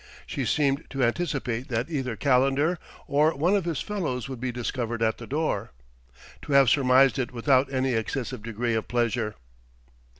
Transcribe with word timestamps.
She 0.25 0.45
seemed 0.45 0.89
to 0.89 1.03
anticipate 1.03 1.67
that 1.67 1.87
either 1.87 2.15
Calendar 2.15 2.79
or 3.05 3.35
one 3.35 3.55
of 3.55 3.65
his 3.65 3.81
fellows 3.81 4.27
would 4.27 4.39
be 4.39 4.51
discovered 4.51 5.03
at 5.03 5.19
the 5.19 5.27
door, 5.27 5.69
to 6.41 6.53
have 6.53 6.71
surmised 6.71 7.19
it 7.19 7.31
without 7.31 7.71
any 7.71 7.93
excessive 7.93 8.41
degree 8.41 8.73
of 8.73 8.87
pleasure. 8.87 9.35